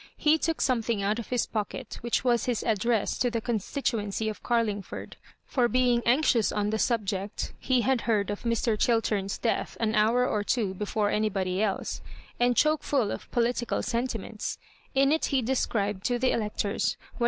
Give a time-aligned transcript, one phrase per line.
[0.17, 4.41] He took something out of his pocket, which was his address to the constituency of
[4.41, 8.75] Carlingford (for being anxious on the suliseet, he had heard of Mr.
[8.75, 12.01] Chiltem's death an hour or two before any body else),
[12.39, 14.57] and chokefuU of political sentiment&
[14.95, 17.19] In it he described to the electors what.